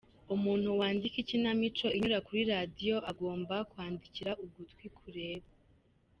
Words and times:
Umuntu 0.35 0.67
wandika 0.79 1.17
ikinamico 1.23 1.85
inyura 1.95 2.19
kuri 2.27 2.41
Radio 2.53 2.95
agomba 3.11 3.55
kwandikira 3.71 4.31
ugutwi 4.43 4.85
kureba. 4.97 5.47